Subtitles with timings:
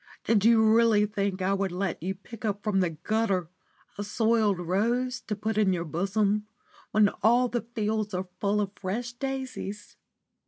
[0.23, 3.51] Did you really think I would let you pick up from the gutter
[3.99, 6.47] a soiled rose to put in your bosom
[6.89, 9.97] when all the fields are full of fresh daisies?